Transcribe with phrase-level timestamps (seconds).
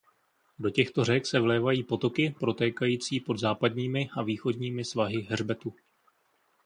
[0.59, 5.73] Do těchto řek se vlévají potoky protékající pod západními a východními svahy hřbetu.